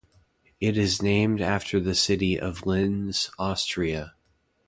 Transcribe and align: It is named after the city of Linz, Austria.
It 0.59 0.79
is 0.79 1.03
named 1.03 1.41
after 1.41 1.79
the 1.79 1.93
city 1.93 2.39
of 2.39 2.65
Linz, 2.65 3.29
Austria. 3.37 4.15